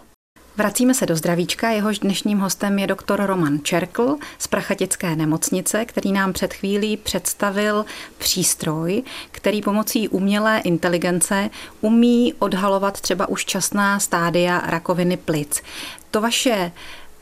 Vracíme 0.58 0.94
se 0.94 1.06
do 1.06 1.16
zdravíčka. 1.16 1.70
Jehož 1.70 2.00
dnešním 2.00 2.40
hostem 2.40 2.80
je 2.80 2.88
doktor 2.88 3.22
Roman 3.26 3.60
Čerkl 3.64 4.18
z 4.40 4.48
Prachatické 4.48 5.16
nemocnice, 5.16 5.86
který 5.86 6.12
nám 6.12 6.34
před 6.34 6.54
chvílí 6.54 6.98
představil 6.98 7.86
přístroj, 8.18 9.04
který 9.32 9.62
pomocí 9.62 10.10
umělé 10.10 10.60
inteligence 10.60 11.50
umí 11.82 12.34
odhalovat 12.40 13.02
třeba 13.02 13.30
už 13.30 13.46
časná 13.46 14.00
stádia 14.00 14.62
rakoviny 14.66 15.18
plic. 15.18 15.62
To 16.12 16.22
vaše 16.22 16.72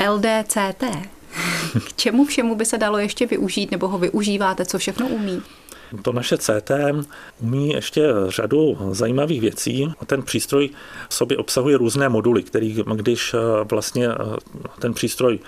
LDCT, 0.09 0.83
k 1.87 1.93
čemu 1.95 2.25
všemu 2.25 2.55
by 2.55 2.65
se 2.65 2.77
dalo 2.77 2.97
ještě 2.97 3.27
využít, 3.27 3.71
nebo 3.71 3.87
ho 3.87 3.97
využíváte, 3.97 4.65
co 4.65 4.77
všechno 4.77 5.07
umí? 5.07 5.41
To 6.01 6.13
naše 6.13 6.37
CT 6.37 6.71
umí 7.39 7.69
ještě 7.69 8.07
řadu 8.27 8.77
zajímavých 8.91 9.41
věcí. 9.41 9.93
Ten 10.05 10.23
přístroj 10.23 10.69
v 11.09 11.13
sobě 11.13 11.37
obsahuje 11.37 11.77
různé 11.77 12.09
moduly, 12.09 12.43
který, 12.43 12.83
když 12.95 13.33
eh, 13.33 13.37
vlastně 13.63 14.07
eh, 14.09 14.15
ten 14.79 14.93
přístroj 14.93 15.39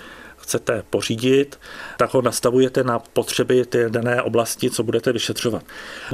chcete 0.43 0.83
pořídit, 0.89 1.59
tak 1.97 2.13
ho 2.13 2.21
nastavujete 2.21 2.83
na 2.83 2.99
potřeby 2.99 3.65
té 3.65 3.89
dané 3.89 4.21
oblasti, 4.21 4.69
co 4.69 4.83
budete 4.83 5.11
vyšetřovat. 5.11 5.63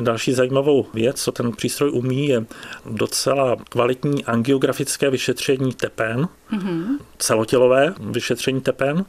Další 0.01 0.33
zajímavou 0.33 0.85
věc, 0.93 1.21
co 1.21 1.31
ten 1.31 1.51
přístroj 1.51 1.91
umí, 1.93 2.27
je 2.27 2.45
docela 2.85 3.57
kvalitní 3.69 4.25
angiografické 4.25 5.09
vyšetření 5.09 5.73
tepen, 5.73 6.27
mm-hmm. 6.51 6.83
celotělové 7.17 7.93
vyšetření 7.99 8.61
tepen. 8.61 9.05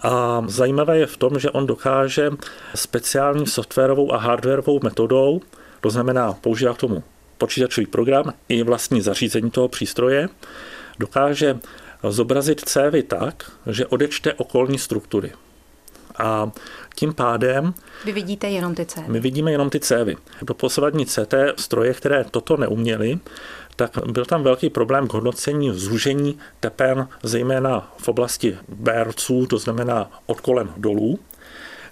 A 0.00 0.42
zajímavé 0.46 0.98
je 0.98 1.06
v 1.06 1.16
tom, 1.16 1.38
že 1.38 1.50
on 1.50 1.66
dokáže 1.66 2.30
speciální 2.74 3.46
softwarovou 3.46 4.14
a 4.14 4.18
hardwarovou 4.18 4.80
metodou, 4.82 5.40
to 5.80 5.90
znamená 5.90 6.32
používá 6.32 6.74
k 6.74 6.78
tomu 6.78 7.02
počítačový 7.38 7.86
program 7.86 8.32
i 8.48 8.62
vlastní 8.62 9.00
zařízení 9.00 9.50
toho 9.50 9.68
přístroje, 9.68 10.28
dokáže 10.98 11.58
zobrazit 12.02 12.60
cévy 12.60 13.02
tak, 13.02 13.50
že 13.66 13.86
odečte 13.86 14.34
okolní 14.34 14.78
struktury. 14.78 15.32
A 16.18 16.50
tím 16.94 17.14
pádem... 17.14 17.74
Vy 18.04 18.12
vidíte 18.12 18.48
jenom 18.48 18.74
ty 18.74 18.86
cévy. 18.86 19.06
My 19.08 19.20
vidíme 19.20 19.52
jenom 19.52 19.70
ty 19.70 19.80
cévy. 19.80 20.16
Do 20.42 20.54
poslední 20.54 21.06
CT 21.06 21.34
stroje, 21.56 21.94
které 21.94 22.24
toto 22.24 22.56
neuměly, 22.56 23.18
tak 23.76 23.98
byl 24.06 24.24
tam 24.24 24.42
velký 24.42 24.70
problém 24.70 25.08
k 25.08 25.12
hodnocení 25.12 25.70
zúžení 25.74 26.38
tepen, 26.60 27.08
zejména 27.22 27.94
v 27.98 28.08
oblasti 28.08 28.58
bérců, 28.68 29.46
to 29.46 29.58
znamená 29.58 30.10
od 30.26 30.40
kolen 30.40 30.72
dolů, 30.76 31.18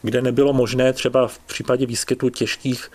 kde 0.03 0.23
nebylo 0.23 0.53
možné 0.53 0.93
třeba 0.93 1.29
v 1.29 1.39
případě 1.39 1.87
výskytu 1.87 2.29
těžkých 2.31 2.91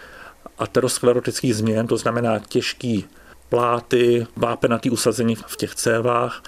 aterosklerotických 0.58 1.56
změn, 1.56 1.88
to 1.88 1.98
znamená 1.98 2.40
těžký 2.40 3.06
pláty, 3.50 4.28
vápenatý 4.36 4.90
usazení 4.90 5.36
v 5.36 5.58
těch 5.58 5.76
cévách, 5.76 6.44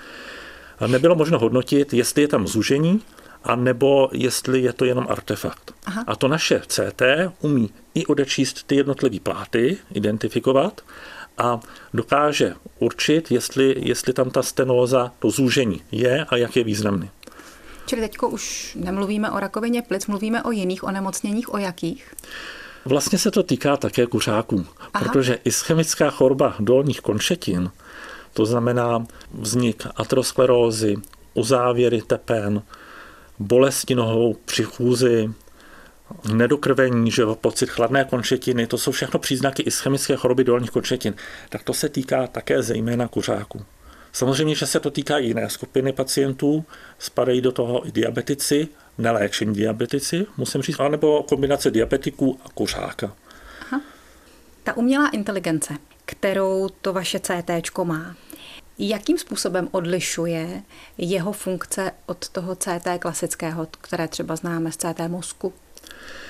nebylo 0.88 1.16
možno 1.16 1.40
hodnotit, 1.40 1.94
jestli 1.94 2.22
je 2.22 2.28
tam 2.28 2.48
zúžení, 2.48 3.02
a 3.44 3.56
nebo 3.56 4.10
jestli 4.14 4.62
je 4.62 4.74
to 4.74 4.86
jenom 4.86 5.08
artefakt. 5.10 5.72
Aha. 5.86 6.04
A 6.08 6.16
to 6.16 6.28
naše 6.28 6.62
CT 6.68 7.02
umí 7.42 7.70
i 7.94 8.06
odečíst 8.06 8.64
ty 8.64 8.76
jednotlivé 8.76 9.20
pláty, 9.20 9.78
identifikovat 9.94 10.82
a 11.38 11.60
dokáže 11.94 12.54
určit, 12.80 13.32
jestli, 13.32 13.76
jestli 13.78 14.14
tam 14.14 14.30
ta 14.30 14.44
stenóza, 14.44 15.12
to 15.20 15.30
zúžení 15.30 15.82
je 15.92 16.26
a 16.30 16.38
jak 16.38 16.56
je 16.56 16.64
významný. 16.64 17.10
Čili 17.86 18.02
teď 18.02 18.18
už 18.30 18.78
nemluvíme 18.80 19.32
o 19.32 19.40
rakovině 19.40 19.82
plic, 19.82 20.08
mluvíme 20.08 20.44
o 20.44 20.52
jiných 20.52 20.84
onemocněních, 20.84 21.54
o 21.54 21.58
jakých? 21.58 22.14
Vlastně 22.86 23.18
se 23.18 23.32
to 23.32 23.44
týká 23.44 23.78
také 23.78 24.08
kuřáků, 24.08 24.66
Aha. 24.94 25.06
protože 25.06 25.40
ischemická 25.44 26.10
choroba 26.10 26.56
dolních 26.60 27.02
končetin, 27.02 27.72
to 28.34 28.46
znamená 28.46 29.06
vznik 29.34 29.88
aterosklerózy, 29.96 30.96
uzávěry 31.34 32.02
tepen, 32.02 32.62
bolesti 33.40 33.96
nohou 33.96 34.36
při 34.46 34.64
chůzi, 34.64 35.30
nedokrvení, 36.34 37.12
že 37.12 37.24
pocit 37.41 37.70
chladné 37.70 38.06
končetiny, 38.06 38.68
to 38.68 38.77
jsou 38.77 38.91
všechno 38.91 39.20
příznaky 39.20 39.63
ischemické 39.63 40.15
choroby 40.15 40.44
dolních 40.44 40.72
končetin. 40.72 41.13
Tak 41.50 41.63
to 41.63 41.74
se 41.74 41.89
týká 41.89 42.27
také 42.27 42.63
zejména 42.63 43.08
kuřáků. 43.08 43.65
Samozřejmě, 44.12 44.56
že 44.56 44.65
se 44.65 44.80
to 44.80 44.91
týká 44.91 45.18
i 45.18 45.25
jiné 45.25 45.50
skupiny 45.50 45.94
pacientů, 45.94 46.65
spadají 47.00 47.41
do 47.41 47.51
toho 47.51 47.88
i 47.88 47.91
diabetici, 47.91 48.68
neléčení 48.98 49.56
diabetici, 49.56 50.25
musím 50.38 50.62
říct, 50.62 50.80
anebo 50.80 51.24
kombinace 51.24 51.72
diabetiků 51.72 52.39
a 52.46 52.50
kuřáka. 52.50 53.15
Aha. 53.62 53.82
Ta 54.63 54.77
umělá 54.77 55.10
inteligence, 55.10 55.74
kterou 56.06 56.70
to 56.82 56.94
vaše 56.94 57.20
CT 57.20 57.77
má, 57.84 58.15
jakým 58.80 59.18
způsobem 59.18 59.68
odlišuje 59.72 60.62
jeho 60.98 61.32
funkce 61.32 61.91
od 62.06 62.30
toho 62.30 62.56
CT 62.56 62.88
klasického, 63.00 63.68
které 63.82 64.08
třeba 64.08 64.36
známe 64.36 64.72
z 64.72 64.77
CT 64.77 65.00
mozku? 65.08 65.53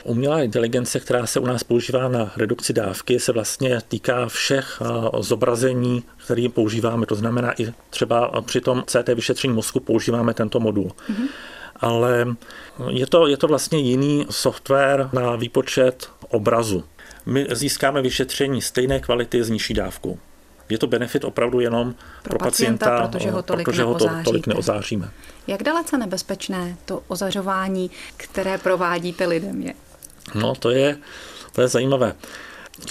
Umělá 0.03 0.41
inteligence, 0.41 0.99
která 0.99 1.25
se 1.25 1.39
u 1.39 1.45
nás 1.45 1.63
používá 1.63 2.07
na 2.07 2.31
redukci 2.37 2.73
dávky, 2.73 3.19
se 3.19 3.31
vlastně 3.31 3.79
týká 3.87 4.27
všech 4.27 4.81
zobrazení, 5.19 6.03
které 6.25 6.47
používáme. 6.53 7.05
To 7.05 7.15
znamená 7.15 7.61
i 7.61 7.73
třeba 7.89 8.41
při 8.41 8.61
tom 8.61 8.83
CT 8.87 9.07
vyšetření 9.15 9.53
mozku 9.53 9.79
používáme 9.79 10.33
tento 10.33 10.59
modul. 10.59 10.91
Mm-hmm. 11.09 11.27
Ale 11.75 12.25
je 12.89 13.07
to, 13.07 13.27
je 13.27 13.37
to 13.37 13.47
vlastně 13.47 13.79
jiný 13.79 14.25
software 14.29 15.09
na 15.13 15.35
výpočet 15.35 16.09
obrazu. 16.29 16.83
My 17.25 17.47
získáme 17.51 18.01
vyšetření 18.01 18.61
stejné 18.61 18.99
kvality 18.99 19.43
s 19.43 19.49
nižší 19.49 19.73
dávkou. 19.73 20.17
Je 20.71 20.77
to 20.77 20.87
benefit 20.87 21.23
opravdu 21.23 21.59
jenom 21.59 21.93
pro, 22.23 22.29
pro 22.29 22.39
pacienta, 22.39 22.85
pacienta, 22.85 23.07
protože 23.07 23.31
ho 23.31 23.41
tolik, 23.41 23.65
protože 23.65 23.83
ho 23.83 23.95
to, 23.95 24.09
tolik 24.23 24.47
neozáříme. 24.47 25.09
Jak 25.47 25.63
dalece 25.63 25.97
nebezpečné 25.97 26.77
to 26.85 27.03
ozařování, 27.07 27.91
které 28.17 28.57
provádíte 28.57 29.25
lidem 29.27 29.61
je? 29.61 29.73
No, 30.35 30.55
to 30.55 30.69
je, 30.69 30.97
to 31.51 31.61
je 31.61 31.67
zajímavé. 31.67 32.15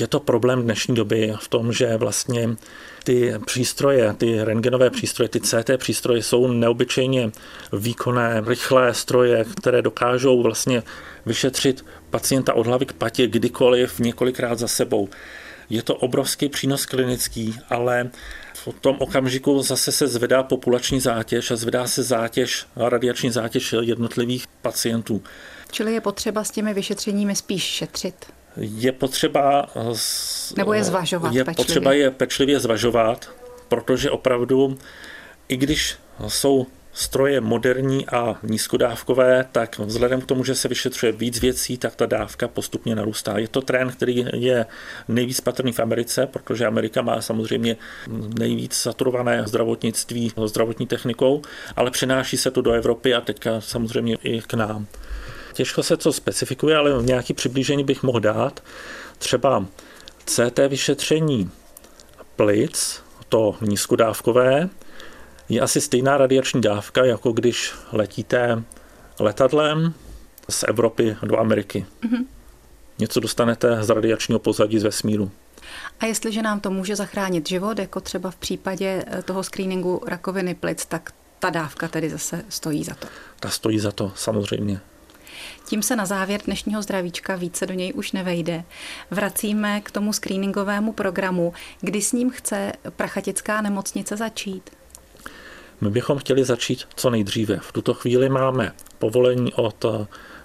Je 0.01 0.07
to 0.07 0.21
problém 0.21 0.63
dnešní 0.63 0.95
doby 0.95 1.35
v 1.41 1.49
tom, 1.49 1.73
že 1.73 1.97
vlastně 1.97 2.57
ty 3.05 3.35
přístroje, 3.47 4.13
ty 4.13 4.45
rengenové 4.45 4.91
přístroje, 4.91 5.29
ty 5.29 5.41
CT 5.41 5.71
přístroje 5.77 6.23
jsou 6.23 6.47
neobyčejně 6.47 7.31
výkonné, 7.73 8.43
rychlé 8.47 8.95
stroje, 8.95 9.45
které 9.57 9.83
dokážou 9.83 10.43
vlastně 10.43 10.83
vyšetřit 11.27 11.85
pacienta 12.11 12.55
od 12.55 12.67
hlavy 12.67 12.87
k 12.87 12.93
patě 12.93 13.27
kdykoliv, 13.27 13.99
několikrát 13.99 14.59
za 14.59 14.69
sebou. 14.69 15.09
Je 15.71 15.83
to 15.83 15.95
obrovský 15.95 16.49
přínos 16.49 16.87
klinický, 16.87 17.59
ale 17.69 18.11
v 18.55 18.69
tom 18.81 18.97
okamžiku 18.99 19.63
zase 19.63 19.93
se 19.93 20.09
zvedá 20.09 20.43
populační 20.43 21.01
zátěž 21.01 21.51
a 21.51 21.57
zvedá 21.57 21.87
se 21.87 22.03
zátěž, 22.03 22.67
radiační 22.77 23.31
zátěž 23.31 23.75
jednotlivých 23.81 24.47
pacientů. 24.63 25.23
Čili 25.73 25.95
je 25.95 26.01
potřeba 26.01 26.45
s 26.45 26.51
těmi 26.51 26.75
vyšetřeními 26.75 27.37
spíš 27.37 27.63
šetřit? 27.63 28.15
Je 28.57 28.93
potřeba... 28.93 29.67
Nebo 30.57 30.73
je 30.73 30.85
zvažovat 30.85 31.35
Je 31.35 31.45
pečlivě. 31.45 31.65
potřeba 31.65 31.93
je 31.93 32.11
pečlivě 32.11 32.61
zvažovat, 32.61 33.31
protože 33.69 34.11
opravdu, 34.11 34.79
i 35.49 35.57
když 35.57 35.97
jsou 36.29 36.67
stroje 36.93 37.41
moderní 37.41 38.07
a 38.07 38.37
nízkodávkové, 38.43 39.47
tak 39.53 39.79
vzhledem 39.79 40.21
k 40.21 40.27
tomu, 40.27 40.45
že 40.45 40.55
se 40.55 40.69
vyšetřuje 40.69 41.13
víc 41.13 41.41
věcí, 41.41 41.79
tak 41.79 41.97
ta 41.97 42.07
dávka 42.07 42.49
postupně 42.49 42.95
narůstá. 42.95 43.39
Je 43.39 43.49
to 43.49 43.61
trend, 43.61 43.91
který 43.91 44.27
je 44.33 44.67
nejvíc 45.09 45.41
patrný 45.41 45.73
v 45.73 45.81
Americe, 45.81 46.27
protože 46.27 46.67
Amerika 46.67 47.03
má 47.03 47.21
samozřejmě 47.21 47.77
nejvíc 48.39 48.75
saturované 48.75 49.43
zdravotnictví 49.47 50.33
zdravotní 50.45 50.87
technikou, 50.87 51.43
ale 51.77 51.91
přenáší 51.91 52.37
se 52.37 52.51
to 52.51 52.63
do 52.63 52.73
Evropy 52.73 53.15
a 53.15 53.21
teďka 53.21 53.61
samozřejmě 53.61 54.17
i 54.23 54.41
k 54.41 54.55
nám. 54.55 54.87
Těžko 55.53 55.83
se 55.83 55.97
co 55.97 56.13
specifikuje, 56.13 56.77
ale 56.77 57.03
nějaký 57.03 57.35
přiblížení 57.35 57.85
bych 57.85 58.03
mohl 58.03 58.21
dát. 58.21 58.63
Třeba 59.19 59.67
CT 60.25 60.59
vyšetření 60.69 61.51
plic, 62.37 63.03
to 63.29 63.55
nízkodávkové, 63.61 64.69
je 65.51 65.61
asi 65.61 65.81
stejná 65.81 66.19
radiační 66.19 66.61
dávka, 66.61 67.05
jako 67.05 67.33
když 67.33 67.75
letíte 67.93 68.63
letadlem 69.19 69.95
z 70.49 70.65
Evropy 70.69 71.17
do 71.23 71.39
Ameriky. 71.39 71.87
Mm-hmm. 72.03 72.27
Něco 72.99 73.21
dostanete 73.21 73.83
z 73.83 73.91
radiačního 73.91 74.39
pozadí 74.39 74.79
z 74.79 74.83
vesmíru. 74.83 75.31
A 76.01 76.07
jestliže 76.07 76.43
nám 76.43 76.61
to 76.61 76.71
může 76.71 76.97
zachránit 76.97 77.49
život, 77.49 77.79
jako 77.79 78.01
třeba 78.01 78.31
v 78.31 78.37
případě 78.37 79.05
eh, 79.07 79.23
toho 79.23 79.43
screeningu 79.43 80.03
rakoviny 80.07 80.55
plic, 80.55 80.87
tak 80.87 81.13
ta 81.39 81.51
dávka 81.51 81.89
tedy 81.89 82.11
zase 82.11 82.45
stojí 82.49 82.85
za 82.85 82.95
to. 82.95 83.09
Ta 83.41 83.49
stojí 83.49 83.79
za 83.79 83.93
to, 83.93 84.13
samozřejmě. 84.15 84.81
Tím 85.67 85.83
se 85.83 85.97
na 85.97 86.07
závěr 86.07 86.41
dnešního 86.45 86.83
zdravíčka 86.83 87.37
více 87.37 87.67
do 87.67 87.75
něj 87.75 87.93
už 87.95 88.13
nevejde. 88.13 88.65
Vracíme 89.11 89.81
k 89.81 89.91
tomu 89.91 90.13
screeningovému 90.13 90.93
programu, 90.93 91.53
kdy 91.81 92.03
s 92.03 92.13
ním 92.13 92.31
chce 92.31 92.73
Prachatická 92.97 93.61
nemocnice 93.61 94.17
začít. 94.17 94.71
My 95.81 95.91
bychom 95.91 96.19
chtěli 96.19 96.45
začít 96.45 96.85
co 96.97 97.11
nejdříve. 97.11 97.59
V 97.63 97.73
tuto 97.73 97.95
chvíli 97.95 98.29
máme 98.29 98.73
povolení 98.99 99.55
od 99.55 99.85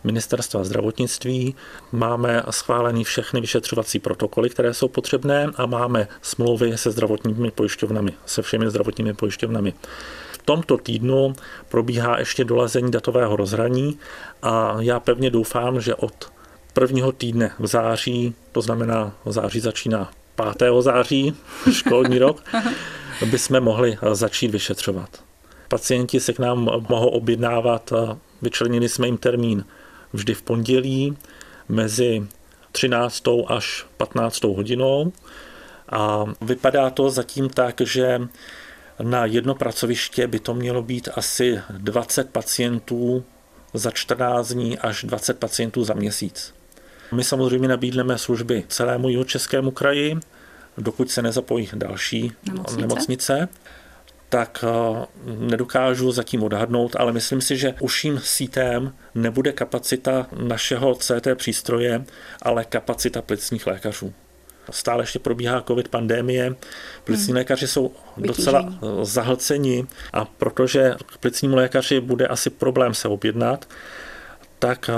ministerstva 0.04 0.64
zdravotnictví, 0.64 1.56
máme 1.92 2.44
schválený 2.50 3.04
všechny 3.04 3.42
vyšetřovací 3.42 4.00
protokoly, 4.00 4.50
které 4.50 4.74
jsou 4.74 4.88
potřebné 4.88 5.48
a 5.56 5.66
máme 5.66 6.08
smlouvy 6.22 6.78
se 6.78 6.92
zdravotními 6.92 7.52
pojišťovnami, 7.52 8.14
se 8.26 8.42
všemi 8.42 8.70
zdravotními 8.70 9.14
pojišťovnami. 9.14 9.74
V 10.32 10.38
tomto 10.46 10.78
týdnu 10.78 11.36
probíhá 11.70 12.20
ještě 12.20 12.44
dolazení 12.44 12.92
datového 12.92 13.36
rozhraní 13.36 14.00
a 14.42 14.76
já 14.80 15.00
pevně 15.00 15.30
doufám, 15.30 15.82
že 15.82 15.96
od 15.96 16.32
prvního 16.74 17.12
týdne 17.12 17.52
v 17.60 17.68
září, 17.68 18.36
to 18.52 18.62
znamená 18.62 19.14
v 19.26 19.32
září 19.32 19.60
začíná 19.60 20.12
5. 20.58 20.72
září, 20.80 21.36
školní 21.72 22.20
rok, 22.20 22.44
by 23.26 23.40
jsme 23.40 23.60
mohli 23.60 23.98
začít 24.12 24.52
vyšetřovat. 24.52 25.24
Pacienti 25.68 26.20
se 26.20 26.34
k 26.34 26.40
nám 26.40 26.60
mohou 26.90 27.08
objednávat, 27.08 27.94
vyčlenili 28.42 28.90
jsme 28.90 29.08
jim 29.08 29.18
termín 29.18 29.66
vždy 30.14 30.34
v 30.34 30.42
pondělí 30.42 31.18
mezi 31.70 32.28
13. 32.72 33.24
až 33.48 33.86
15. 33.98 34.44
hodinou 34.44 35.12
a 35.90 36.26
vypadá 36.42 36.90
to 36.90 37.10
zatím 37.10 37.50
tak, 37.50 37.82
že 37.82 38.22
na 39.02 39.26
jedno 39.26 39.56
pracoviště 39.56 40.28
by 40.28 40.40
to 40.40 40.54
mělo 40.54 40.82
být 40.82 41.10
asi 41.16 41.62
20 41.70 42.30
pacientů 42.30 43.24
za 43.74 43.92
14 43.92 44.52
dní 44.52 44.80
až 44.80 45.04
20 45.04 45.40
pacientů 45.40 45.84
za 45.84 45.94
měsíc. 45.94 46.54
My 47.12 47.24
samozřejmě 47.24 47.68
nabídneme 47.68 48.18
služby 48.18 48.64
celému 48.68 49.10
jihočeskému 49.10 49.72
kraji, 49.72 50.18
dokud 50.78 51.12
se 51.12 51.22
nezapojí 51.22 51.70
další 51.74 52.32
nemocnice. 52.46 52.82
nemocnice 52.82 53.48
tak 54.30 54.66
eh, 54.68 55.06
nedokážu 55.26 56.12
zatím 56.12 56.44
odhadnout, 56.44 56.96
ale 56.96 57.12
myslím 57.12 57.42
si, 57.42 57.58
že 57.58 57.74
uším 57.80 58.20
sítem 58.24 58.94
nebude 59.16 59.52
kapacita 59.52 60.28
našeho 60.38 60.96
CT 60.96 61.28
přístroje, 61.36 62.06
ale 62.42 62.66
kapacita 62.66 63.22
plicních 63.22 63.68
lékařů. 63.68 64.14
Stále 64.72 65.04
ještě 65.04 65.20
probíhá 65.20 65.62
covid 65.62 65.88
pandémie, 65.88 66.56
plicní 67.04 67.28
hmm. 67.28 67.36
lékaři 67.36 67.68
jsou 67.68 67.92
docela 68.18 68.70
eh, 68.70 69.06
zahlceni 69.06 69.86
a 70.14 70.26
protože 70.26 70.96
k 71.06 71.18
plicnímu 71.18 71.56
lékaři 71.56 72.00
bude 72.00 72.28
asi 72.28 72.50
problém 72.50 72.94
se 72.94 73.08
objednat, 73.08 73.68
tak 74.60 74.90
eh, 74.90 74.94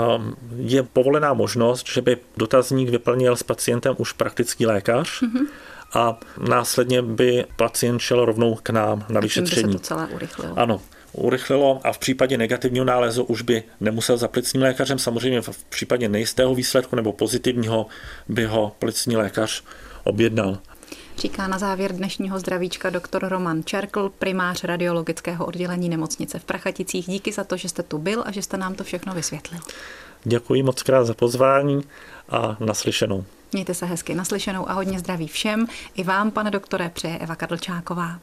je 0.56 0.82
povolená 0.82 1.34
možnost, 1.34 1.88
že 1.88 2.02
by 2.02 2.16
dotazník 2.36 2.88
vyplnil 2.88 3.36
s 3.36 3.42
pacientem 3.42 3.94
už 3.98 4.12
praktický 4.12 4.66
lékař. 4.66 5.22
hmm 5.22 5.46
a 5.92 6.20
následně 6.48 7.02
by 7.02 7.44
pacient 7.56 7.98
šel 7.98 8.24
rovnou 8.24 8.54
k 8.62 8.70
nám 8.70 9.06
na 9.08 9.20
vyšetření. 9.20 9.66
By 9.66 9.72
se 9.72 9.78
to 9.78 9.84
celé 9.84 10.06
urychlilo. 10.06 10.58
Ano, 10.58 10.80
urychlilo 11.12 11.80
a 11.84 11.92
v 11.92 11.98
případě 11.98 12.38
negativního 12.38 12.84
nálezu 12.84 13.24
už 13.24 13.42
by 13.42 13.62
nemusel 13.80 14.16
za 14.16 14.28
plicním 14.28 14.62
lékařem. 14.62 14.98
Samozřejmě 14.98 15.40
v 15.40 15.64
případě 15.64 16.08
nejistého 16.08 16.54
výsledku 16.54 16.96
nebo 16.96 17.12
pozitivního 17.12 17.86
by 18.28 18.44
ho 18.44 18.72
plicní 18.78 19.16
lékař 19.16 19.64
objednal. 20.04 20.58
Říká 21.18 21.48
na 21.48 21.58
závěr 21.58 21.92
dnešního 21.92 22.38
zdravíčka 22.38 22.90
doktor 22.90 23.28
Roman 23.28 23.62
Čerkl, 23.64 24.12
primář 24.18 24.64
radiologického 24.64 25.46
oddělení 25.46 25.88
nemocnice 25.88 26.38
v 26.38 26.44
Prachaticích. 26.44 27.06
Díky 27.06 27.32
za 27.32 27.44
to, 27.44 27.56
že 27.56 27.68
jste 27.68 27.82
tu 27.82 27.98
byl 27.98 28.22
a 28.26 28.32
že 28.32 28.42
jste 28.42 28.56
nám 28.56 28.74
to 28.74 28.84
všechno 28.84 29.14
vysvětlil. 29.14 29.60
Děkuji 30.24 30.62
moc 30.62 30.82
krát 30.82 31.04
za 31.04 31.14
pozvání 31.14 31.84
a 32.28 32.56
naslyšenou. 32.60 33.24
Mějte 33.52 33.74
se 33.74 33.86
hezky 33.86 34.14
naslyšenou 34.14 34.70
a 34.70 34.72
hodně 34.72 34.98
zdraví 34.98 35.28
všem. 35.28 35.66
I 35.94 36.04
vám, 36.04 36.30
pane 36.30 36.50
doktore, 36.50 36.90
přeje 36.94 37.18
Eva 37.18 37.36
Kadlčáková. 37.36 38.18